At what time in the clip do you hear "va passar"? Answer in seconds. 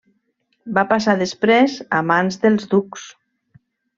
0.77-1.13